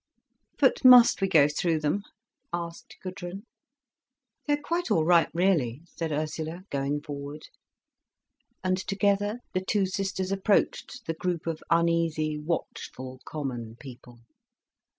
[0.57, 2.01] "But must we go through them?"
[2.51, 3.45] asked Gudrun.
[4.47, 7.43] "They're quite all right, really," said Ursula, going forward.
[8.63, 14.21] And together the two sisters approached the group of uneasy, watchful common people.